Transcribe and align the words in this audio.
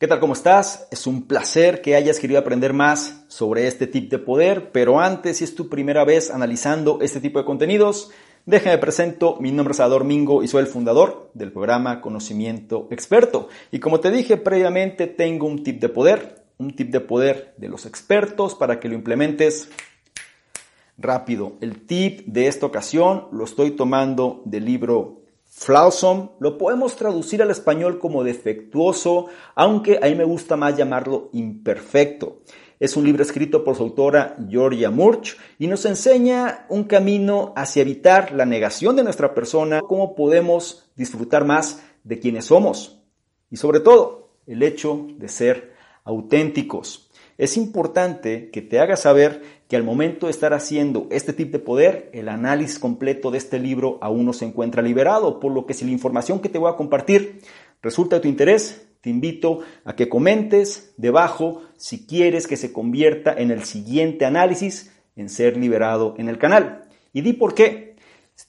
¿Qué 0.00 0.08
tal? 0.08 0.18
¿Cómo 0.18 0.32
estás? 0.32 0.88
Es 0.90 1.06
un 1.06 1.26
placer 1.26 1.82
que 1.82 1.94
hayas 1.94 2.20
querido 2.20 2.40
aprender 2.40 2.72
más 2.72 3.22
sobre 3.28 3.66
este 3.66 3.86
tip 3.86 4.10
de 4.10 4.18
poder, 4.18 4.72
pero 4.72 4.98
antes, 4.98 5.36
si 5.36 5.44
es 5.44 5.54
tu 5.54 5.68
primera 5.68 6.06
vez 6.06 6.30
analizando 6.30 7.00
este 7.02 7.20
tipo 7.20 7.38
de 7.38 7.44
contenidos, 7.44 8.10
déjame 8.46 8.78
presento, 8.78 9.36
mi 9.40 9.52
nombre 9.52 9.72
es 9.72 9.76
Salvador 9.76 10.04
Mingo 10.04 10.42
y 10.42 10.48
soy 10.48 10.62
el 10.62 10.68
fundador 10.68 11.30
del 11.34 11.52
programa 11.52 12.00
Conocimiento 12.00 12.88
Experto. 12.90 13.50
Y 13.70 13.78
como 13.78 14.00
te 14.00 14.10
dije 14.10 14.38
previamente, 14.38 15.06
tengo 15.06 15.46
un 15.46 15.62
tip 15.62 15.82
de 15.82 15.90
poder, 15.90 16.46
un 16.56 16.74
tip 16.74 16.88
de 16.88 17.00
poder 17.00 17.52
de 17.58 17.68
los 17.68 17.84
expertos 17.84 18.54
para 18.54 18.80
que 18.80 18.88
lo 18.88 18.94
implementes 18.94 19.68
rápido. 20.96 21.58
El 21.60 21.84
tip 21.84 22.24
de 22.24 22.46
esta 22.46 22.64
ocasión 22.64 23.26
lo 23.32 23.44
estoy 23.44 23.72
tomando 23.72 24.40
del 24.46 24.64
libro 24.64 25.19
Flawsome 25.52 26.30
lo 26.38 26.56
podemos 26.56 26.94
traducir 26.94 27.42
al 27.42 27.50
español 27.50 27.98
como 27.98 28.22
defectuoso, 28.22 29.26
aunque 29.56 29.98
a 30.00 30.06
mí 30.06 30.14
me 30.14 30.22
gusta 30.22 30.56
más 30.56 30.76
llamarlo 30.76 31.28
imperfecto. 31.32 32.42
Es 32.78 32.96
un 32.96 33.04
libro 33.04 33.24
escrito 33.24 33.64
por 33.64 33.74
su 33.74 33.82
autora 33.82 34.36
Georgia 34.48 34.90
Murch 34.90 35.36
y 35.58 35.66
nos 35.66 35.84
enseña 35.86 36.66
un 36.68 36.84
camino 36.84 37.52
hacia 37.56 37.82
evitar 37.82 38.32
la 38.32 38.46
negación 38.46 38.94
de 38.94 39.02
nuestra 39.02 39.34
persona, 39.34 39.80
cómo 39.80 40.14
podemos 40.14 40.88
disfrutar 40.94 41.44
más 41.44 41.82
de 42.04 42.20
quienes 42.20 42.44
somos 42.44 43.02
y 43.50 43.56
sobre 43.56 43.80
todo 43.80 44.30
el 44.46 44.62
hecho 44.62 45.08
de 45.18 45.28
ser 45.28 45.74
auténticos. 46.04 47.09
Es 47.40 47.56
importante 47.56 48.50
que 48.50 48.60
te 48.60 48.80
hagas 48.80 49.00
saber 49.00 49.40
que 49.66 49.74
al 49.74 49.82
momento 49.82 50.26
de 50.26 50.30
estar 50.30 50.52
haciendo 50.52 51.06
este 51.10 51.32
tip 51.32 51.50
de 51.50 51.58
poder, 51.58 52.10
el 52.12 52.28
análisis 52.28 52.78
completo 52.78 53.30
de 53.30 53.38
este 53.38 53.58
libro 53.58 53.96
aún 54.02 54.26
no 54.26 54.34
se 54.34 54.44
encuentra 54.44 54.82
liberado, 54.82 55.40
por 55.40 55.50
lo 55.50 55.64
que 55.64 55.72
si 55.72 55.86
la 55.86 55.90
información 55.90 56.40
que 56.40 56.50
te 56.50 56.58
voy 56.58 56.70
a 56.70 56.76
compartir 56.76 57.40
resulta 57.80 58.16
de 58.16 58.20
tu 58.20 58.28
interés, 58.28 58.86
te 59.00 59.08
invito 59.08 59.60
a 59.86 59.96
que 59.96 60.10
comentes 60.10 60.92
debajo 60.98 61.62
si 61.78 62.04
quieres 62.04 62.46
que 62.46 62.58
se 62.58 62.74
convierta 62.74 63.32
en 63.32 63.50
el 63.50 63.64
siguiente 63.64 64.26
análisis 64.26 64.92
en 65.16 65.30
ser 65.30 65.56
liberado 65.56 66.16
en 66.18 66.28
el 66.28 66.36
canal. 66.36 66.84
Y 67.14 67.22
di 67.22 67.32
por 67.32 67.54
qué. 67.54 67.96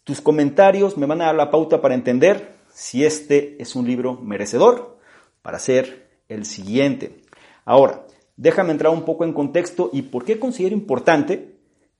Tus 0.03 0.19
comentarios 0.19 0.97
me 0.97 1.05
van 1.05 1.21
a 1.21 1.27
dar 1.27 1.35
la 1.35 1.49
pauta 1.49 1.81
para 1.81 1.95
entender 1.95 2.55
si 2.73 3.05
este 3.05 3.55
es 3.57 3.73
un 3.77 3.87
libro 3.87 4.15
merecedor 4.15 4.99
para 5.41 5.59
ser 5.59 6.09
el 6.27 6.43
siguiente. 6.43 7.21
Ahora, 7.63 8.05
déjame 8.37 8.71
entrar 8.71 8.93
un 8.93 9.03
poco 9.03 9.23
en 9.23 9.33
contexto 9.33 9.89
y 9.93 10.03
por 10.03 10.25
qué 10.25 10.39
considero 10.39 10.75
importante 10.75 11.57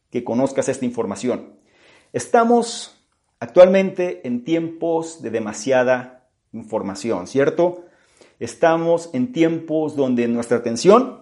que 0.09 0.23
conozcas 0.23 0.69
esta 0.69 0.85
información. 0.85 1.53
Estamos 2.13 3.01
actualmente 3.39 4.27
en 4.27 4.43
tiempos 4.43 5.21
de 5.21 5.31
demasiada 5.31 6.29
información, 6.51 7.27
¿cierto? 7.27 7.85
Estamos 8.39 9.09
en 9.13 9.31
tiempos 9.31 9.95
donde 9.95 10.27
nuestra 10.27 10.57
atención 10.57 11.21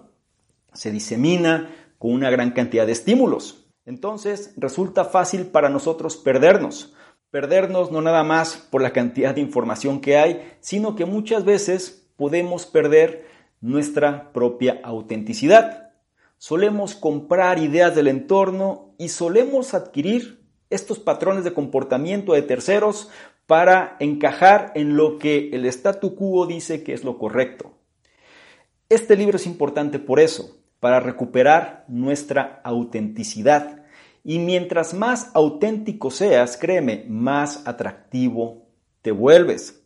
se 0.73 0.91
disemina 0.91 1.69
con 1.97 2.11
una 2.11 2.29
gran 2.29 2.51
cantidad 2.51 2.85
de 2.85 2.93
estímulos. 2.93 3.67
Entonces 3.85 4.53
resulta 4.57 5.05
fácil 5.05 5.47
para 5.47 5.69
nosotros 5.69 6.17
perdernos. 6.17 6.93
Perdernos 7.31 7.91
no 7.91 8.01
nada 8.01 8.23
más 8.23 8.57
por 8.57 8.81
la 8.81 8.91
cantidad 8.91 9.35
de 9.35 9.41
información 9.41 10.01
que 10.01 10.17
hay, 10.17 10.55
sino 10.61 10.95
que 10.95 11.05
muchas 11.05 11.45
veces 11.45 12.07
podemos 12.15 12.65
perder 12.65 13.27
nuestra 13.61 14.31
propia 14.31 14.79
autenticidad. 14.83 15.91
Solemos 16.37 16.95
comprar 16.95 17.59
ideas 17.59 17.95
del 17.95 18.07
entorno 18.07 18.93
y 18.97 19.09
solemos 19.09 19.73
adquirir 19.73 20.45
estos 20.69 20.99
patrones 20.99 21.43
de 21.43 21.53
comportamiento 21.53 22.33
de 22.33 22.41
terceros 22.41 23.09
para 23.47 23.97
encajar 23.99 24.71
en 24.75 24.95
lo 24.95 25.17
que 25.17 25.49
el 25.51 25.65
statu 25.65 26.15
quo 26.15 26.45
dice 26.45 26.83
que 26.83 26.93
es 26.93 27.03
lo 27.03 27.17
correcto. 27.17 27.73
Este 28.89 29.15
libro 29.15 29.37
es 29.37 29.45
importante 29.45 29.99
por 29.99 30.19
eso, 30.19 30.59
para 30.79 30.99
recuperar 30.99 31.85
nuestra 31.87 32.61
autenticidad. 32.63 33.83
Y 34.23 34.39
mientras 34.39 34.93
más 34.93 35.31
auténtico 35.33 36.11
seas, 36.11 36.57
créeme, 36.57 37.05
más 37.07 37.67
atractivo 37.67 38.67
te 39.01 39.11
vuelves. 39.11 39.78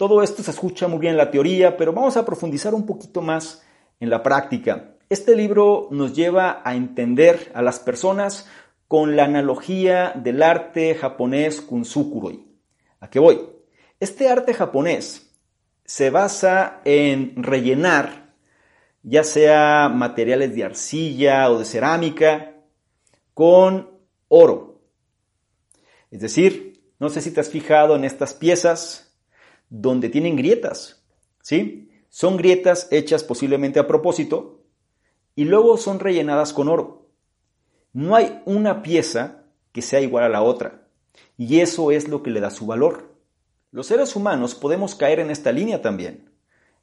Todo 0.00 0.22
esto 0.22 0.42
se 0.42 0.52
escucha 0.52 0.88
muy 0.88 0.98
bien 0.98 1.10
en 1.10 1.18
la 1.18 1.30
teoría, 1.30 1.76
pero 1.76 1.92
vamos 1.92 2.16
a 2.16 2.24
profundizar 2.24 2.72
un 2.72 2.86
poquito 2.86 3.20
más 3.20 3.62
en 3.98 4.08
la 4.08 4.22
práctica. 4.22 4.94
Este 5.10 5.36
libro 5.36 5.88
nos 5.90 6.14
lleva 6.14 6.62
a 6.64 6.74
entender 6.74 7.52
a 7.54 7.60
las 7.60 7.80
personas 7.80 8.48
con 8.88 9.14
la 9.14 9.24
analogía 9.24 10.14
del 10.16 10.42
arte 10.42 10.94
japonés 10.94 11.60
Kunsukuroi. 11.60 12.46
¿A 13.00 13.10
qué 13.10 13.18
voy? 13.18 13.42
Este 14.00 14.30
arte 14.30 14.54
japonés 14.54 15.36
se 15.84 16.08
basa 16.08 16.80
en 16.86 17.34
rellenar 17.42 18.32
ya 19.02 19.22
sea 19.22 19.90
materiales 19.90 20.54
de 20.54 20.64
arcilla 20.64 21.50
o 21.50 21.58
de 21.58 21.66
cerámica 21.66 22.54
con 23.34 24.00
oro. 24.28 24.80
Es 26.10 26.22
decir, 26.22 26.90
no 26.98 27.10
sé 27.10 27.20
si 27.20 27.32
te 27.32 27.40
has 27.40 27.50
fijado 27.50 27.96
en 27.96 28.04
estas 28.04 28.32
piezas 28.32 29.08
donde 29.70 30.08
tienen 30.08 30.36
grietas, 30.36 31.02
¿sí? 31.40 31.90
Son 32.08 32.36
grietas 32.36 32.88
hechas 32.90 33.24
posiblemente 33.24 33.78
a 33.78 33.86
propósito 33.86 34.64
y 35.36 35.44
luego 35.44 35.76
son 35.76 36.00
rellenadas 36.00 36.52
con 36.52 36.68
oro. 36.68 37.08
No 37.92 38.16
hay 38.16 38.42
una 38.44 38.82
pieza 38.82 39.44
que 39.72 39.80
sea 39.80 40.00
igual 40.00 40.24
a 40.24 40.28
la 40.28 40.42
otra 40.42 40.88
y 41.38 41.60
eso 41.60 41.92
es 41.92 42.08
lo 42.08 42.22
que 42.22 42.30
le 42.30 42.40
da 42.40 42.50
su 42.50 42.66
valor. 42.66 43.14
Los 43.70 43.86
seres 43.86 44.16
humanos 44.16 44.56
podemos 44.56 44.96
caer 44.96 45.20
en 45.20 45.30
esta 45.30 45.52
línea 45.52 45.80
también. 45.80 46.30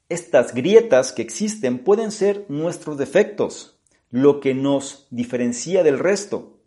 Estas 0.08 0.54
grietas 0.54 1.12
que 1.12 1.20
existen 1.20 1.80
pueden 1.80 2.10
ser 2.10 2.46
nuestros 2.48 2.96
defectos, 2.96 3.78
lo 4.10 4.40
que 4.40 4.54
nos 4.54 5.06
diferencia 5.10 5.82
del 5.82 5.98
resto, 5.98 6.58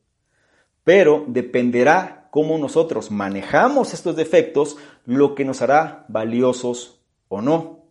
pero 0.83 1.25
dependerá 1.27 2.20
cómo 2.31 2.57
nosotros 2.57 3.11
manejamos 3.11 3.93
estos 3.93 4.15
defectos 4.15 4.77
lo 5.05 5.35
que 5.35 5.45
nos 5.45 5.61
hará 5.61 6.05
valiosos 6.07 7.03
o 7.27 7.41
no. 7.41 7.85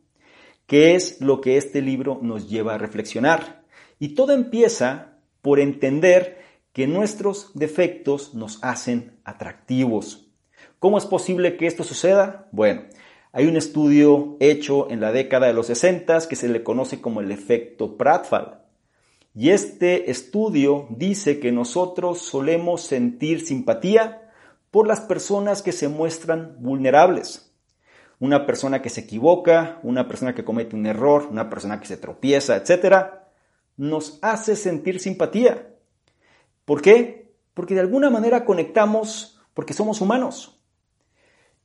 ¿Qué 0.67 0.95
es 0.95 1.21
lo 1.21 1.41
que 1.41 1.56
este 1.56 1.83
libro 1.83 2.19
nos 2.23 2.49
lleva 2.49 2.75
a 2.75 2.79
reflexionar? 2.79 3.65
Y 3.99 4.15
todo 4.15 4.33
empieza 4.33 5.19
por 5.43 5.61
entender 5.61 6.41
que 6.73 6.87
nuestros 6.87 7.50
defectos 7.55 8.34
nos 8.34 8.65
hacen 8.65 9.21
atractivos. 9.25 10.29
¿Cómo 10.79 10.97
es 10.97 11.05
posible 11.05 11.56
que 11.56 11.67
esto 11.67 11.84
suceda? 11.84 12.49
Bueno, 12.50 12.84
hay 13.33 13.47
un 13.47 13.59
estudio 13.59 14.39
hecho 14.41 14.91
en 14.91 15.00
la 15.00 15.12
década 15.12 15.49
de 15.49 15.53
los 15.53 15.67
60 15.67 16.27
que 16.29 16.37
se 16.37 16.49
le 16.49 16.62
conoce 16.62 17.03
como 17.03 17.21
el 17.21 17.31
efecto 17.31 17.99
Pratfall. 17.99 18.61
Y 19.34 19.50
este 19.50 20.11
estudio 20.11 20.87
dice 20.89 21.41
que 21.41 21.53
nosotros 21.53 22.20
solemos 22.20 22.81
sentir 22.81 23.47
simpatía 23.47 24.29
por 24.70 24.87
las 24.87 25.00
personas 25.00 25.62
que 25.62 25.72
se 25.72 25.88
muestran 25.88 26.56
vulnerables. 26.61 27.52
Una 28.19 28.46
persona 28.46 28.82
que 28.82 28.90
se 28.90 29.02
equivoca, 29.02 29.81
una 29.82 30.06
persona 30.06 30.34
que 30.34 30.44
comete 30.44 30.76
un 30.76 30.87
error, 30.87 31.28
una 31.31 31.49
persona 31.49 31.81
que 31.81 31.87
se 31.87 31.96
tropieza, 31.96 32.56
etc., 32.56 33.06
nos 33.76 34.19
hace 34.20 34.56
sentir 34.56 35.00
simpatía. 35.00 35.75
¿Por 36.64 36.82
qué? 36.82 37.32
Porque 37.55 37.75
de 37.75 37.81
alguna 37.81 38.11
manera 38.11 38.44
conectamos 38.44 39.40
porque 39.55 39.72
somos 39.72 40.00
humanos. 40.00 40.61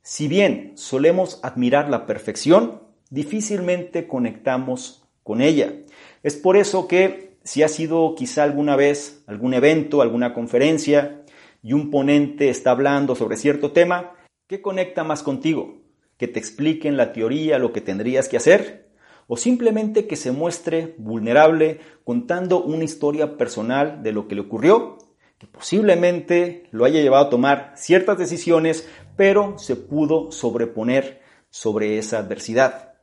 Si 0.02 0.28
bien 0.28 0.72
solemos 0.76 1.40
admirar 1.42 1.88
la 1.88 2.06
perfección, 2.06 2.82
difícilmente 3.10 4.06
conectamos 4.06 5.04
con 5.22 5.40
ella. 5.40 5.74
Es 6.22 6.36
por 6.36 6.56
eso 6.56 6.88
que 6.88 7.36
si 7.44 7.62
ha 7.62 7.68
sido 7.68 8.14
quizá 8.14 8.42
alguna 8.44 8.76
vez 8.76 9.22
algún 9.26 9.54
evento, 9.54 10.02
alguna 10.02 10.34
conferencia, 10.34 11.22
y 11.66 11.72
un 11.72 11.90
ponente 11.90 12.48
está 12.48 12.70
hablando 12.70 13.16
sobre 13.16 13.36
cierto 13.36 13.72
tema, 13.72 14.12
¿qué 14.46 14.62
conecta 14.62 15.02
más 15.02 15.24
contigo? 15.24 15.80
¿Que 16.16 16.28
te 16.28 16.38
expliquen 16.38 16.96
la 16.96 17.12
teoría, 17.12 17.58
lo 17.58 17.72
que 17.72 17.80
tendrías 17.80 18.28
que 18.28 18.36
hacer? 18.36 18.86
o 19.28 19.36
simplemente 19.36 20.06
que 20.06 20.14
se 20.14 20.30
muestre 20.30 20.94
vulnerable 20.98 21.80
contando 22.04 22.62
una 22.62 22.84
historia 22.84 23.36
personal 23.36 24.04
de 24.04 24.12
lo 24.12 24.28
que 24.28 24.36
le 24.36 24.42
ocurrió, 24.42 24.98
que 25.38 25.48
posiblemente 25.48 26.68
lo 26.70 26.84
haya 26.84 27.00
llevado 27.00 27.26
a 27.26 27.30
tomar 27.30 27.72
ciertas 27.76 28.18
decisiones, 28.18 28.88
pero 29.16 29.58
se 29.58 29.74
pudo 29.74 30.30
sobreponer 30.30 31.22
sobre 31.50 31.98
esa 31.98 32.18
adversidad. 32.18 32.94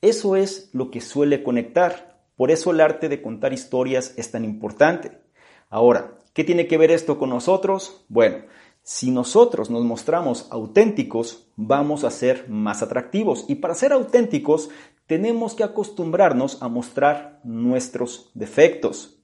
Eso 0.00 0.36
es 0.36 0.70
lo 0.72 0.92
que 0.92 1.00
suele 1.00 1.42
conectar, 1.42 2.20
por 2.36 2.52
eso 2.52 2.70
el 2.70 2.80
arte 2.80 3.08
de 3.08 3.20
contar 3.20 3.52
historias 3.52 4.14
es 4.16 4.30
tan 4.30 4.44
importante. 4.44 5.18
Ahora, 5.68 6.17
¿qué 6.32 6.44
tiene 6.44 6.66
que 6.66 6.78
ver 6.78 6.90
esto 6.90 7.18
con 7.18 7.30
nosotros? 7.30 8.04
Bueno, 8.08 8.44
si 8.82 9.10
nosotros 9.10 9.68
nos 9.68 9.84
mostramos 9.84 10.46
auténticos, 10.50 11.46
vamos 11.56 12.04
a 12.04 12.10
ser 12.10 12.48
más 12.48 12.82
atractivos. 12.82 13.44
Y 13.48 13.56
para 13.56 13.74
ser 13.74 13.92
auténticos, 13.92 14.70
tenemos 15.06 15.54
que 15.54 15.64
acostumbrarnos 15.64 16.62
a 16.62 16.68
mostrar 16.68 17.40
nuestros 17.44 18.30
defectos. 18.34 19.18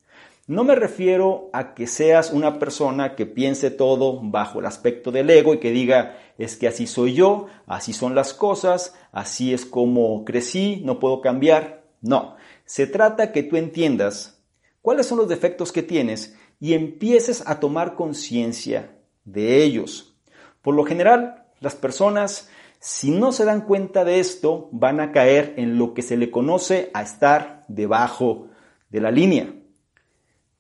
No 0.47 0.63
me 0.63 0.75
refiero 0.75 1.49
a 1.55 1.73
que 1.73 1.87
seas 1.87 2.31
una 2.31 2.59
persona 2.59 3.17
que 3.17 3.25
piense 3.25 3.71
todo 3.71 4.21
bajo 4.23 4.61
el 4.61 4.67
aspecto 4.67 5.11
del 5.11 5.31
ego 5.31 5.55
y 5.55 5.59
que 5.59 5.71
diga, 5.71 6.19
es 6.37 6.57
que 6.57 6.69
así 6.69 6.87
soy 6.87 7.15
yo, 7.15 7.47
así 7.67 7.95
son 7.95 8.15
las 8.15 8.35
cosas, 8.35 8.95
así 9.13 9.55
es 9.55 9.65
como 9.65 10.27
crecí, 10.27 10.83
no 10.85 10.99
puedo 10.99 11.23
cambiar. 11.23 11.85
No, 12.03 12.37
se 12.67 12.87
trata 12.87 13.33
que 13.33 13.43
tú 13.43 13.57
entiendas 13.57 14.43
cuáles 14.83 15.07
son 15.07 15.17
los 15.17 15.29
defectos 15.29 15.73
que 15.73 15.83
tienes 15.83 16.37
y 16.65 16.73
empieces 16.73 17.43
a 17.45 17.61
tomar 17.61 17.95
conciencia 17.95 18.97
de 19.27 19.63
ellos. 19.63 20.17
Por 20.63 20.75
lo 20.75 20.87
general, 20.87 21.45
las 21.61 21.75
personas, 21.75 22.49
si 22.79 23.11
no 23.11 23.33
se 23.33 23.45
dan 23.45 23.67
cuenta 23.67 24.03
de 24.03 24.19
esto, 24.19 24.71
van 24.73 24.99
a 24.99 25.13
caer 25.13 25.53
en 25.59 25.77
lo 25.77 25.93
que 25.93 26.01
se 26.01 26.17
le 26.17 26.31
conoce 26.31 26.91
a 26.95 27.03
estar 27.03 27.67
debajo 27.69 28.49
de 28.89 29.03
la 29.03 29.11
línea. 29.11 29.53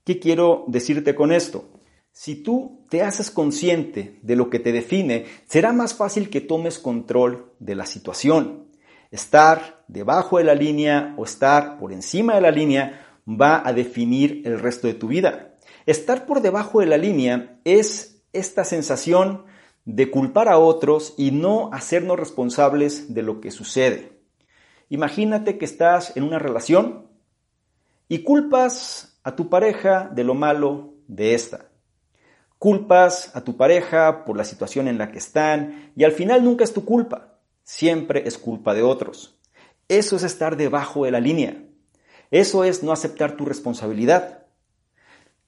¿Qué 0.04 0.18
quiero 0.18 0.66
decirte 0.68 1.14
con 1.14 1.32
esto? 1.32 1.70
Si 2.12 2.34
tú 2.34 2.84
te 2.90 3.00
haces 3.00 3.30
consciente 3.30 4.18
de 4.20 4.36
lo 4.36 4.50
que 4.50 4.58
te 4.58 4.72
define, 4.72 5.24
será 5.46 5.72
más 5.72 5.94
fácil 5.94 6.28
que 6.28 6.42
tomes 6.42 6.78
control 6.78 7.50
de 7.60 7.76
la 7.76 7.86
situación. 7.86 8.66
Estar 9.10 9.82
debajo 9.88 10.36
de 10.36 10.44
la 10.44 10.54
línea 10.54 11.14
o 11.16 11.24
estar 11.24 11.78
por 11.78 11.94
encima 11.94 12.34
de 12.34 12.42
la 12.42 12.50
línea 12.50 13.06
va 13.26 13.66
a 13.66 13.72
definir 13.72 14.42
el 14.44 14.60
resto 14.60 14.86
de 14.86 14.92
tu 14.92 15.08
vida. 15.08 15.53
Estar 15.86 16.26
por 16.26 16.40
debajo 16.40 16.80
de 16.80 16.86
la 16.86 16.96
línea 16.96 17.60
es 17.64 18.22
esta 18.32 18.64
sensación 18.64 19.44
de 19.84 20.10
culpar 20.10 20.48
a 20.48 20.58
otros 20.58 21.14
y 21.18 21.30
no 21.30 21.70
hacernos 21.72 22.18
responsables 22.18 23.12
de 23.12 23.22
lo 23.22 23.40
que 23.40 23.50
sucede. 23.50 24.20
Imagínate 24.88 25.58
que 25.58 25.64
estás 25.64 26.16
en 26.16 26.22
una 26.24 26.38
relación 26.38 27.08
y 28.08 28.22
culpas 28.22 29.18
a 29.24 29.36
tu 29.36 29.48
pareja 29.48 30.10
de 30.12 30.24
lo 30.24 30.34
malo 30.34 30.94
de 31.06 31.34
esta. 31.34 31.70
Culpas 32.58 33.34
a 33.36 33.42
tu 33.42 33.56
pareja 33.56 34.24
por 34.24 34.36
la 34.36 34.44
situación 34.44 34.88
en 34.88 34.96
la 34.96 35.10
que 35.10 35.18
están 35.18 35.92
y 35.96 36.04
al 36.04 36.12
final 36.12 36.44
nunca 36.44 36.64
es 36.64 36.72
tu 36.72 36.84
culpa, 36.84 37.38
siempre 37.62 38.26
es 38.26 38.38
culpa 38.38 38.72
de 38.72 38.82
otros. 38.82 39.38
Eso 39.88 40.16
es 40.16 40.22
estar 40.22 40.56
debajo 40.56 41.04
de 41.04 41.10
la 41.10 41.20
línea. 41.20 41.62
Eso 42.30 42.64
es 42.64 42.82
no 42.82 42.92
aceptar 42.92 43.36
tu 43.36 43.44
responsabilidad. 43.44 44.43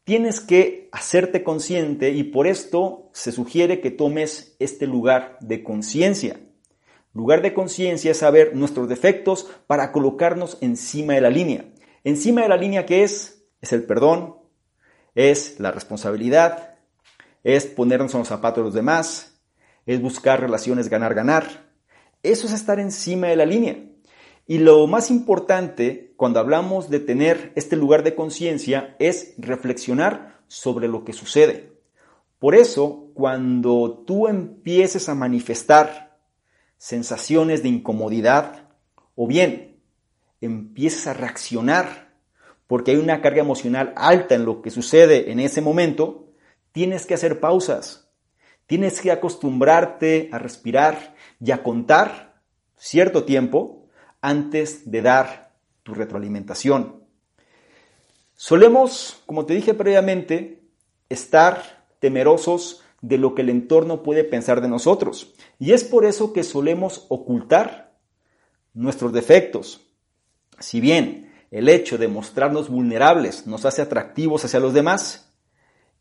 Tienes 0.07 0.39
que 0.39 0.89
hacerte 0.93 1.43
consciente 1.43 2.11
y 2.11 2.23
por 2.23 2.47
esto 2.47 3.11
se 3.13 3.33
sugiere 3.33 3.81
que 3.81 3.91
tomes 3.91 4.55
este 4.61 4.87
lugar 4.87 5.37
de 5.41 5.65
conciencia. 5.65 6.39
Lugar 7.13 7.43
de 7.43 7.53
conciencia 7.53 8.13
es 8.13 8.19
saber 8.19 8.55
nuestros 8.55 8.89
defectos 8.89 9.51
para 9.67 9.91
colocarnos 9.91 10.59
encima 10.61 11.15
de 11.15 11.23
la 11.23 11.31
línea. 11.31 11.65
Encima 12.05 12.43
de 12.43 12.49
la 12.49 12.57
línea 12.57 12.87
que 12.87 13.03
es, 13.03 13.49
es 13.61 13.73
el 13.73 13.83
perdón, 13.83 14.37
es 15.17 15.59
la 15.59 15.73
responsabilidad, 15.73 16.77
es 17.43 17.67
ponernos 17.67 18.15
en 18.15 18.21
los 18.21 18.29
zapatos 18.29 18.59
de 18.59 18.65
los 18.67 18.75
demás, 18.75 19.41
es 19.87 20.01
buscar 20.01 20.41
relaciones 20.41 20.89
ganar-ganar. 20.89 21.73
Eso 22.23 22.47
es 22.47 22.53
estar 22.53 22.79
encima 22.79 23.27
de 23.27 23.37
la 23.37 23.45
línea. 23.45 23.77
Y 24.47 24.59
lo 24.59 24.87
más 24.87 25.11
importante 25.11 26.15
cuando 26.17 26.39
hablamos 26.39 26.89
de 26.89 27.01
tener 27.01 27.53
este 27.57 27.77
lugar 27.77 28.05
de 28.05 28.15
conciencia 28.15 28.95
es 29.01 29.35
reflexionar 29.39 30.41
sobre 30.47 30.87
lo 30.87 31.05
que 31.05 31.13
sucede. 31.13 31.73
Por 32.39 32.55
eso, 32.55 33.11
cuando 33.15 34.05
tú 34.07 34.29
empieces 34.29 35.09
a 35.09 35.15
manifestar 35.15 36.19
sensaciones 36.79 37.63
de 37.63 37.71
incomodidad 37.71 38.69
o 39.15 39.27
bien 39.27 39.81
empieces 40.41 41.07
a 41.07 41.15
reaccionar 41.15 42.15
porque 42.67 42.93
hay 42.93 42.99
una 42.99 43.23
carga 43.23 43.41
emocional 43.41 43.93
alta 43.97 44.35
en 44.35 44.45
lo 44.45 44.61
que 44.63 44.71
sucede 44.71 45.31
en 45.31 45.41
ese 45.41 45.61
momento, 45.61 46.33
tienes 46.73 47.07
que 47.07 47.15
hacer 47.15 47.41
pausas. 47.41 48.11
Tienes 48.67 49.01
que 49.01 49.13
acostumbrarte 49.13 50.29
a 50.33 50.39
respirar 50.39 51.15
y 51.41 51.53
a 51.53 51.63
contar 51.63 52.43
cierto 52.77 53.25
tiempo 53.25 53.86
antes 54.27 54.91
de 54.91 55.03
dar 55.03 55.53
tu 55.85 55.95
retroalimentación. 55.95 57.05
Solemos, 58.35 59.23
como 59.25 59.47
te 59.47 59.55
dije 59.55 59.73
previamente, 59.73 60.65
estar 61.09 61.87
temerosos 62.01 62.83
de 63.03 63.19
lo 63.19 63.37
que 63.37 63.43
el 63.43 63.51
entorno 63.51 64.03
puede 64.03 64.25
pensar 64.25 64.61
de 64.61 64.67
nosotros. 64.67 65.33
Y 65.61 65.75
es 65.75 65.85
por 65.85 66.05
eso 66.05 66.33
que 66.33 66.43
solemos 66.43 67.07
ocultar 67.09 67.95
nuestros 68.75 69.13
defectos. 69.13 69.87
Si 70.59 70.81
bien 70.81 71.33
el 71.53 71.69
hecho 71.69 71.97
de 71.97 72.09
mostrarnos 72.09 72.69
vulnerables 72.69 73.47
nos 73.47 73.65
hace 73.65 73.81
atractivos 73.81 74.45
hacia 74.45 74.59
los 74.59 74.75
demás, 74.75 75.33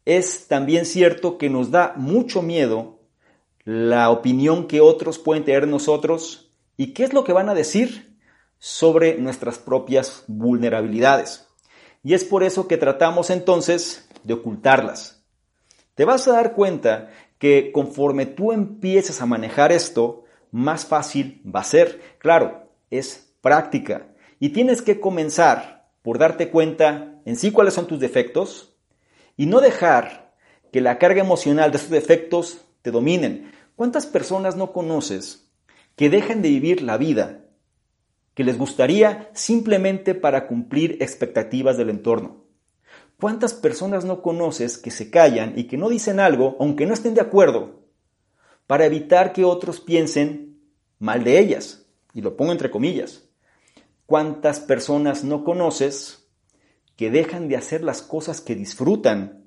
es 0.04 0.48
también 0.48 0.88
cierto 0.88 1.38
que 1.38 1.51
nos 1.51 1.69
da 1.69 1.94
mucho 1.95 2.42
miedo 2.42 3.01
la 3.66 4.10
opinión 4.10 4.66
que 4.68 4.81
otros 4.81 5.19
pueden 5.19 5.45
tener 5.45 5.68
de 5.68 5.72
nosotros 5.72 6.51
y 6.75 6.94
qué 6.94 7.04
es 7.04 7.13
lo 7.13 7.24
que 7.24 7.31
van 7.31 7.50
a 7.50 7.54
decir 7.54 8.15
sobre 8.60 9.18
nuestras 9.18 9.57
propias 9.57 10.24
vulnerabilidades. 10.28 11.48
Y 12.04 12.13
es 12.13 12.24
por 12.24 12.44
eso 12.44 12.68
que 12.68 12.78
tratamos 12.78 13.30
entonces 13.30 14.07
de 14.24 14.34
ocultarlas. 14.34 15.24
Te 15.96 16.06
vas 16.06 16.28
a 16.28 16.34
dar 16.34 16.54
cuenta 16.54 17.12
que 17.40 17.72
conforme 17.72 18.25
tú 18.25 18.52
empieces 18.52 19.22
a 19.22 19.25
manejar 19.25 19.72
esto, 19.72 20.24
más 20.52 20.86
fácil 20.86 21.42
va 21.46 21.62
a 21.62 21.66
ser. 21.66 22.02
Claro, 22.18 22.69
es 22.90 23.34
práctica. 23.42 24.07
Y 24.40 24.50
tienes 24.50 24.81
que 24.81 25.00
comenzar 25.00 25.90
por 26.01 26.18
darte 26.18 26.50
cuenta 26.50 27.22
en 27.25 27.36
sí 27.36 27.51
cuáles 27.51 27.74
son 27.74 27.88
tus 27.88 28.00
defectos 28.00 28.78
y 29.38 29.48
no 29.48 29.60
dejar 29.60 30.36
que 30.72 30.81
la 30.81 30.98
carga 30.98 31.22
emocional 31.22 31.72
de 31.72 31.77
esos 31.77 31.89
defectos 31.89 32.65
te 32.82 32.91
dominen. 32.91 33.51
¿Cuántas 33.75 34.06
personas 34.06 34.56
no 34.56 34.72
conoces 34.72 35.51
que 35.96 36.10
dejan 36.10 36.41
de 36.41 36.50
vivir 36.50 36.82
la 36.82 36.98
vida 36.98 37.45
que 38.36 38.44
les 38.44 38.58
gustaría 38.58 39.32
simplemente 39.34 40.13
para 40.13 40.46
cumplir 40.46 40.98
expectativas 41.01 41.77
del 41.77 41.89
entorno. 41.89 42.44
¿Cuántas 43.20 43.54
personas 43.54 44.04
no 44.04 44.22
conoces 44.22 44.77
que 44.77 44.92
se 44.92 45.10
callan 45.10 45.58
y 45.58 45.63
que 45.63 45.77
no 45.77 45.89
dicen 45.89 46.20
algo, 46.20 46.58
aunque 46.60 46.86
no 46.86 46.94
estén 46.94 47.13
de 47.13 47.22
acuerdo, 47.22 47.86
para 48.68 48.86
evitar 48.86 49.32
que 49.32 49.46
otros 49.46 49.80
piensen 49.80 50.60
mal 51.00 51.24
de 51.24 51.39
ellas? 51.39 51.86
Y 52.13 52.22
lo 52.22 52.36
pongo 52.36 52.51
entre 52.51 52.70
comillas. 52.70 53.24
¿Cuántas 54.06 54.60
personas 54.60 55.24
no 55.24 55.46
conoces 55.46 56.27
que 56.98 57.10
dejan 57.10 57.48
de 57.48 57.56
hacer 57.56 57.84
las 57.84 58.01
cosas 58.01 58.42
que 58.42 58.54
disfrutan 58.54 59.46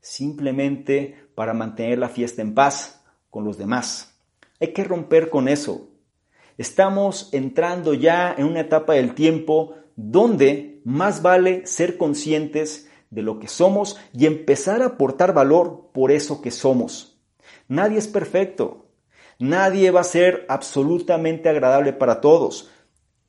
simplemente 0.00 1.28
para 1.34 1.52
mantener 1.52 1.98
la 1.98 2.08
fiesta 2.08 2.40
en 2.40 2.54
paz 2.54 3.04
con 3.28 3.44
los 3.44 3.58
demás? 3.58 4.18
Hay 4.58 4.72
que 4.72 4.84
romper 4.84 5.28
con 5.28 5.48
eso. 5.48 5.91
Estamos 6.58 7.28
entrando 7.32 7.94
ya 7.94 8.34
en 8.36 8.46
una 8.46 8.60
etapa 8.60 8.94
del 8.94 9.14
tiempo 9.14 9.74
donde 9.96 10.80
más 10.84 11.22
vale 11.22 11.66
ser 11.66 11.96
conscientes 11.96 12.88
de 13.10 13.22
lo 13.22 13.38
que 13.38 13.48
somos 13.48 13.98
y 14.12 14.26
empezar 14.26 14.82
a 14.82 14.86
aportar 14.86 15.34
valor 15.34 15.90
por 15.92 16.10
eso 16.10 16.40
que 16.40 16.50
somos. 16.50 17.18
Nadie 17.68 17.98
es 17.98 18.08
perfecto. 18.08 18.86
Nadie 19.38 19.90
va 19.90 20.00
a 20.00 20.04
ser 20.04 20.46
absolutamente 20.48 21.48
agradable 21.48 21.92
para 21.92 22.20
todos. 22.20 22.70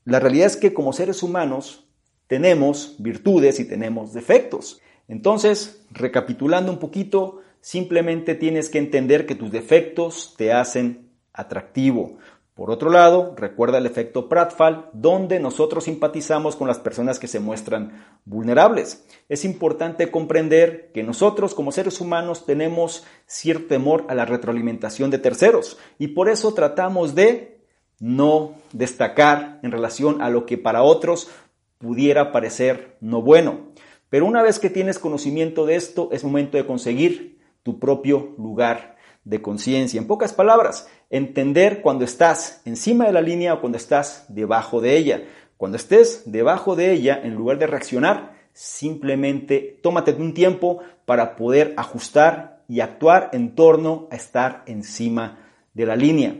La 0.05 0.19
realidad 0.19 0.47
es 0.47 0.57
que 0.57 0.73
como 0.73 0.93
seres 0.93 1.23
humanos 1.23 1.87
tenemos 2.27 2.95
virtudes 2.99 3.59
y 3.59 3.65
tenemos 3.65 4.13
defectos. 4.13 4.81
Entonces, 5.07 5.85
recapitulando 5.91 6.71
un 6.71 6.79
poquito, 6.79 7.41
simplemente 7.61 8.35
tienes 8.35 8.69
que 8.69 8.79
entender 8.79 9.25
que 9.25 9.35
tus 9.35 9.51
defectos 9.51 10.35
te 10.37 10.53
hacen 10.53 11.09
atractivo. 11.33 12.17
Por 12.55 12.69
otro 12.69 12.91
lado, 12.91 13.33
recuerda 13.35 13.79
el 13.79 13.87
efecto 13.87 14.29
Pratfall, 14.29 14.85
donde 14.93 15.39
nosotros 15.39 15.85
simpatizamos 15.85 16.55
con 16.55 16.67
las 16.67 16.77
personas 16.77 17.17
que 17.17 17.27
se 17.27 17.39
muestran 17.39 18.05
vulnerables. 18.25 19.05
Es 19.27 19.43
importante 19.43 20.11
comprender 20.11 20.91
que 20.93 21.01
nosotros 21.01 21.55
como 21.55 21.71
seres 21.71 21.99
humanos 21.99 22.45
tenemos 22.45 23.05
cierto 23.25 23.69
temor 23.69 24.05
a 24.07 24.13
la 24.13 24.25
retroalimentación 24.25 25.09
de 25.09 25.17
terceros 25.17 25.79
y 25.97 26.09
por 26.09 26.29
eso 26.29 26.53
tratamos 26.53 27.15
de 27.15 27.65
no 27.99 28.53
destacar 28.71 29.59
en 29.63 29.71
relación 29.71 30.21
a 30.21 30.29
lo 30.29 30.45
que 30.45 30.59
para 30.59 30.83
otros 30.83 31.31
pudiera 31.79 32.31
parecer 32.31 32.97
no 33.01 33.23
bueno. 33.23 33.71
Pero 34.09 34.27
una 34.27 34.43
vez 34.43 34.59
que 34.59 34.69
tienes 34.69 34.99
conocimiento 34.99 35.65
de 35.65 35.75
esto, 35.75 36.09
es 36.11 36.23
momento 36.23 36.57
de 36.57 36.67
conseguir 36.67 37.39
tu 37.63 37.79
propio 37.79 38.35
lugar 38.37 38.92
de 39.23 39.41
conciencia. 39.41 39.99
En 39.99 40.07
pocas 40.07 40.33
palabras, 40.33 40.87
entender 41.09 41.81
cuando 41.81 42.05
estás 42.05 42.61
encima 42.65 43.05
de 43.05 43.13
la 43.13 43.21
línea 43.21 43.53
o 43.53 43.61
cuando 43.61 43.77
estás 43.77 44.25
debajo 44.29 44.81
de 44.81 44.97
ella. 44.97 45.23
Cuando 45.57 45.77
estés 45.77 46.23
debajo 46.25 46.75
de 46.75 46.91
ella, 46.91 47.19
en 47.23 47.35
lugar 47.35 47.57
de 47.57 47.67
reaccionar, 47.67 48.33
simplemente 48.53 49.79
tómate 49.81 50.11
un 50.13 50.33
tiempo 50.33 50.79
para 51.05 51.35
poder 51.35 51.73
ajustar 51.77 52.63
y 52.67 52.79
actuar 52.79 53.29
en 53.33 53.55
torno 53.55 54.07
a 54.11 54.15
estar 54.15 54.63
encima 54.67 55.39
de 55.73 55.85
la 55.85 55.95
línea. 55.95 56.35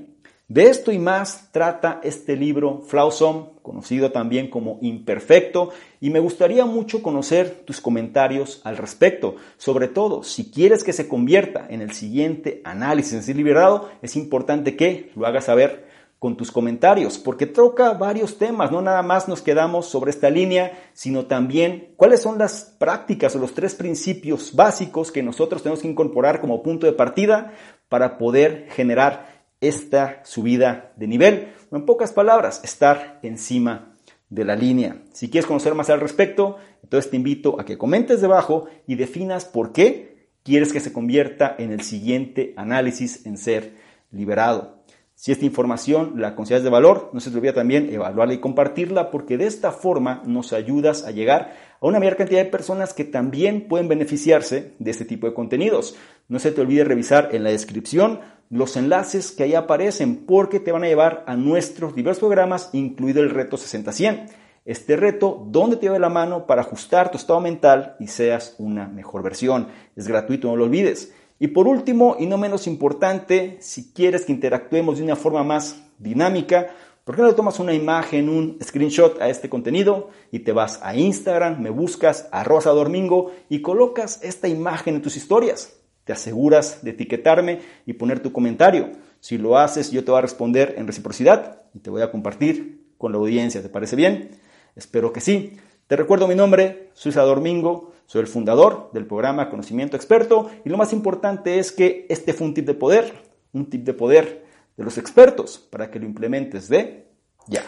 De 0.49 0.63
esto 0.63 0.91
y 0.91 0.99
más 0.99 1.51
trata 1.53 2.01
este 2.03 2.35
libro 2.35 2.81
Flawsome, 2.81 3.45
conocido 3.61 4.11
también 4.11 4.49
como 4.49 4.77
Imperfecto, 4.81 5.69
y 6.01 6.09
me 6.09 6.19
gustaría 6.19 6.65
mucho 6.65 7.01
conocer 7.01 7.61
tus 7.65 7.79
comentarios 7.79 8.59
al 8.65 8.75
respecto. 8.75 9.37
Sobre 9.57 9.87
todo, 9.87 10.21
si 10.23 10.51
quieres 10.51 10.83
que 10.83 10.91
se 10.91 11.07
convierta 11.07 11.65
en 11.69 11.81
el 11.81 11.93
siguiente 11.93 12.61
análisis 12.65 13.13
en 13.13 13.23
ser 13.23 13.37
liberado, 13.37 13.89
es 14.01 14.17
importante 14.17 14.75
que 14.75 15.11
lo 15.15 15.25
hagas 15.25 15.45
saber 15.45 15.87
con 16.19 16.35
tus 16.37 16.51
comentarios, 16.51 17.17
porque 17.17 17.45
toca 17.45 17.93
varios 17.93 18.37
temas, 18.37 18.71
no 18.71 18.81
nada 18.81 19.01
más 19.01 19.27
nos 19.27 19.41
quedamos 19.41 19.87
sobre 19.87 20.11
esta 20.11 20.29
línea, 20.29 20.71
sino 20.93 21.25
también 21.25 21.93
cuáles 21.97 22.21
son 22.21 22.37
las 22.37 22.75
prácticas 22.79 23.35
o 23.35 23.39
los 23.39 23.53
tres 23.53 23.75
principios 23.75 24.55
básicos 24.55 25.11
que 25.11 25.23
nosotros 25.23 25.63
tenemos 25.63 25.81
que 25.81 25.89
incorporar 25.89 26.39
como 26.39 26.63
punto 26.63 26.85
de 26.85 26.93
partida 26.93 27.53
para 27.89 28.17
poder 28.17 28.67
generar 28.71 29.32
esta 29.67 30.21
subida 30.23 30.93
de 30.95 31.07
nivel. 31.07 31.53
O 31.71 31.75
en 31.75 31.85
pocas 31.85 32.11
palabras, 32.11 32.61
estar 32.63 33.19
encima 33.23 33.93
de 34.29 34.45
la 34.45 34.55
línea. 34.55 34.97
Si 35.13 35.29
quieres 35.29 35.45
conocer 35.47 35.75
más 35.75 35.89
al 35.89 36.01
respecto, 36.01 36.57
entonces 36.83 37.09
te 37.09 37.17
invito 37.17 37.59
a 37.59 37.65
que 37.65 37.77
comentes 37.77 38.21
debajo 38.21 38.67
y 38.87 38.95
definas 38.95 39.45
por 39.45 39.71
qué 39.71 40.29
quieres 40.43 40.73
que 40.73 40.79
se 40.79 40.91
convierta 40.91 41.55
en 41.57 41.71
el 41.71 41.81
siguiente 41.81 42.53
análisis 42.57 43.25
en 43.25 43.37
ser 43.37 43.75
liberado. 44.11 44.83
Si 45.15 45.31
esta 45.31 45.45
información 45.45 46.15
la 46.17 46.35
consideras 46.35 46.63
de 46.63 46.69
valor, 46.69 47.11
no 47.13 47.19
se 47.19 47.29
te 47.29 47.37
olvide 47.37 47.53
también 47.53 47.93
evaluarla 47.93 48.33
y 48.33 48.39
compartirla 48.39 49.11
porque 49.11 49.37
de 49.37 49.45
esta 49.45 49.71
forma 49.71 50.21
nos 50.25 50.51
ayudas 50.51 51.05
a 51.05 51.11
llegar 51.11 51.55
a 51.79 51.85
una 51.85 51.99
mayor 51.99 52.17
cantidad 52.17 52.43
de 52.43 52.49
personas 52.49 52.93
que 52.93 53.05
también 53.05 53.67
pueden 53.67 53.87
beneficiarse 53.87 54.73
de 54.79 54.91
este 54.91 55.05
tipo 55.05 55.27
de 55.27 55.33
contenidos. 55.33 55.95
No 56.27 56.39
se 56.39 56.51
te 56.51 56.61
olvide 56.61 56.83
revisar 56.83 57.29
en 57.31 57.43
la 57.43 57.51
descripción 57.51 58.19
los 58.53 58.77
enlaces 58.77 59.31
que 59.31 59.41
ahí 59.41 59.55
aparecen 59.55 60.27
porque 60.27 60.59
te 60.59 60.71
van 60.71 60.83
a 60.83 60.87
llevar 60.87 61.23
a 61.25 61.35
nuestros 61.35 61.95
diversos 61.95 62.19
programas, 62.19 62.69
incluido 62.73 63.23
el 63.23 63.31
reto 63.31 63.57
60-100. 63.57 64.29
Este 64.63 64.95
reto, 64.95 65.43
donde 65.49 65.77
te 65.77 65.87
lleva 65.87 65.97
la 65.97 66.09
mano 66.09 66.45
para 66.45 66.61
ajustar 66.61 67.09
tu 67.09 67.17
estado 67.17 67.41
mental 67.41 67.95
y 67.99 68.07
seas 68.07 68.53
una 68.59 68.87
mejor 68.87 69.23
versión. 69.23 69.69
Es 69.95 70.07
gratuito, 70.07 70.49
no 70.49 70.55
lo 70.55 70.65
olvides. 70.65 71.15
Y 71.39 71.47
por 71.47 71.67
último, 71.67 72.15
y 72.19 72.27
no 72.27 72.37
menos 72.37 72.67
importante, 72.67 73.57
si 73.59 73.91
quieres 73.91 74.23
que 74.25 74.33
interactuemos 74.33 74.99
de 74.99 75.03
una 75.03 75.15
forma 75.15 75.43
más 75.43 75.81
dinámica, 75.97 76.67
¿por 77.05 77.15
qué 77.15 77.23
no 77.23 77.29
le 77.29 77.33
tomas 77.33 77.59
una 77.59 77.73
imagen, 77.73 78.29
un 78.29 78.59
screenshot 78.63 79.19
a 79.19 79.29
este 79.29 79.49
contenido 79.49 80.11
y 80.31 80.39
te 80.39 80.51
vas 80.51 80.79
a 80.83 80.95
Instagram, 80.95 81.59
me 81.59 81.71
buscas 81.71 82.29
a 82.31 82.43
Rosa 82.43 82.69
Domingo 82.69 83.31
y 83.49 83.63
colocas 83.63 84.19
esta 84.21 84.47
imagen 84.47 84.93
en 84.93 85.01
tus 85.01 85.17
historias? 85.17 85.82
Te 86.03 86.13
aseguras 86.13 86.83
de 86.83 86.91
etiquetarme 86.91 87.59
y 87.85 87.93
poner 87.93 88.19
tu 88.19 88.31
comentario. 88.31 88.91
Si 89.19 89.37
lo 89.37 89.57
haces, 89.57 89.91
yo 89.91 90.03
te 90.03 90.11
voy 90.11 90.19
a 90.19 90.21
responder 90.21 90.75
en 90.77 90.87
reciprocidad 90.87 91.61
y 91.73 91.79
te 91.79 91.89
voy 91.89 92.01
a 92.01 92.11
compartir 92.11 92.87
con 92.97 93.11
la 93.11 93.17
audiencia. 93.17 93.61
¿Te 93.61 93.69
parece 93.69 93.95
bien? 93.95 94.31
Espero 94.75 95.13
que 95.13 95.21
sí. 95.21 95.57
Te 95.87 95.95
recuerdo 95.95 96.27
mi 96.27 96.35
nombre, 96.35 96.89
soy 96.93 97.11
Salvador 97.11 97.41
Mingo, 97.41 97.93
soy 98.05 98.21
el 98.21 98.27
fundador 98.27 98.89
del 98.93 99.05
programa 99.05 99.49
Conocimiento 99.49 99.95
Experto 99.95 100.49
y 100.65 100.69
lo 100.69 100.77
más 100.77 100.93
importante 100.93 101.59
es 101.59 101.71
que 101.71 102.05
este 102.09 102.33
fue 102.33 102.47
un 102.47 102.53
tip 102.53 102.65
de 102.65 102.73
poder, 102.73 103.13
un 103.51 103.69
tip 103.69 103.83
de 103.83 103.93
poder 103.93 104.45
de 104.77 104.83
los 104.83 104.97
expertos 104.97 105.57
para 105.57 105.91
que 105.91 105.99
lo 105.99 106.05
implementes 106.05 106.67
de 106.69 107.07
ya. 107.47 107.63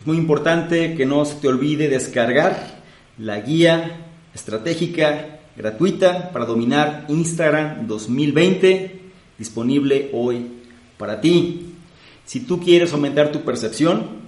Es 0.00 0.06
muy 0.06 0.16
importante 0.16 0.94
que 0.94 1.06
no 1.06 1.24
se 1.24 1.36
te 1.36 1.48
olvide 1.48 1.88
descargar 1.88 2.82
la 3.18 3.40
guía 3.40 4.06
estratégica 4.34 5.33
gratuita 5.56 6.30
para 6.32 6.44
dominar 6.44 7.06
Instagram 7.08 7.86
2020, 7.86 9.00
disponible 9.38 10.10
hoy 10.12 10.46
para 10.98 11.20
ti. 11.20 11.74
Si 12.24 12.40
tú 12.40 12.60
quieres 12.60 12.92
aumentar 12.92 13.30
tu 13.32 13.42
percepción, 13.42 14.24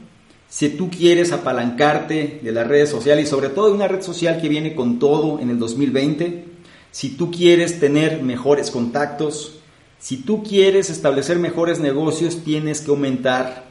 si 0.48 0.68
tú 0.70 0.90
quieres 0.90 1.32
apalancarte 1.32 2.40
de 2.42 2.52
las 2.52 2.66
redes 2.66 2.88
sociales 2.88 3.26
y 3.26 3.30
sobre 3.30 3.48
todo 3.48 3.68
de 3.68 3.74
una 3.74 3.88
red 3.88 4.02
social 4.02 4.40
que 4.40 4.48
viene 4.48 4.74
con 4.74 4.98
todo 4.98 5.40
en 5.40 5.50
el 5.50 5.58
2020, 5.58 6.44
si 6.92 7.10
tú 7.10 7.30
quieres 7.30 7.80
tener 7.80 8.22
mejores 8.22 8.70
contactos, 8.70 9.58
si 9.98 10.18
tú 10.18 10.42
quieres 10.42 10.88
establecer 10.88 11.38
mejores 11.38 11.80
negocios, 11.80 12.44
tienes 12.44 12.80
que 12.80 12.90
aumentar 12.90 13.64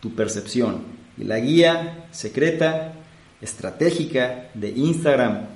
tu 0.00 0.14
percepción. 0.14 0.80
Y 1.16 1.24
la 1.24 1.38
guía 1.38 2.08
secreta, 2.10 2.94
estratégica 3.40 4.50
de 4.54 4.70
Instagram 4.70 5.55